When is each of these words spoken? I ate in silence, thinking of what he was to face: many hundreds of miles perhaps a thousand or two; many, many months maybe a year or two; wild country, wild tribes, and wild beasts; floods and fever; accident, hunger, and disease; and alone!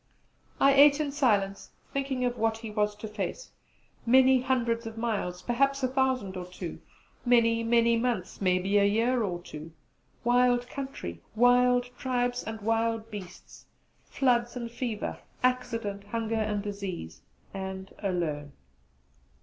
I 0.59 0.73
ate 0.73 0.99
in 0.99 1.11
silence, 1.11 1.69
thinking 1.93 2.25
of 2.25 2.35
what 2.35 2.57
he 2.57 2.71
was 2.71 2.95
to 2.95 3.07
face: 3.07 3.51
many 4.03 4.41
hundreds 4.41 4.87
of 4.87 4.97
miles 4.97 5.43
perhaps 5.43 5.83
a 5.83 5.87
thousand 5.87 6.35
or 6.35 6.47
two; 6.47 6.79
many, 7.23 7.63
many 7.63 7.97
months 7.97 8.41
maybe 8.41 8.79
a 8.79 8.83
year 8.83 9.21
or 9.21 9.39
two; 9.43 9.73
wild 10.23 10.67
country, 10.67 11.21
wild 11.35 11.83
tribes, 11.99 12.43
and 12.43 12.61
wild 12.61 13.11
beasts; 13.11 13.67
floods 14.05 14.55
and 14.55 14.71
fever; 14.71 15.19
accident, 15.43 16.05
hunger, 16.05 16.33
and 16.33 16.63
disease; 16.63 17.21
and 17.53 17.93
alone! 17.99 18.53